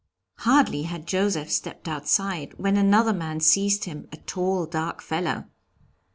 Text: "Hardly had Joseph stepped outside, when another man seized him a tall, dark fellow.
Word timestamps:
"Hardly 0.39 0.81
had 0.81 1.05
Joseph 1.05 1.51
stepped 1.51 1.87
outside, 1.87 2.55
when 2.57 2.75
another 2.75 3.13
man 3.13 3.39
seized 3.39 3.83
him 3.83 4.07
a 4.11 4.17
tall, 4.17 4.65
dark 4.65 4.99
fellow. 4.99 5.45